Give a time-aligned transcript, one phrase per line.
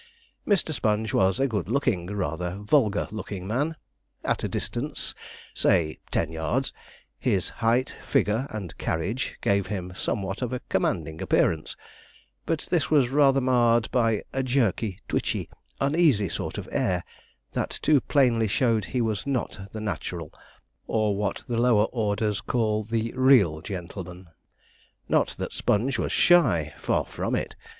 [0.47, 0.73] Mr.
[0.73, 3.75] Sponge was a good looking, rather vulgar looking man.
[4.23, 5.13] At a distance
[5.53, 6.73] say ten yards
[7.19, 11.77] his height, figure, and carriage gave him somewhat of a commanding appearance,
[12.47, 15.47] but this was rather marred by a jerky, twitchy,
[15.79, 17.03] uneasy sort of air,
[17.51, 20.33] that too plainly showed he was not the natural,
[20.87, 24.31] or what the lower orders call the real gentleman.
[25.07, 26.73] Not that Sponge was shy.
[26.79, 27.55] Far from it.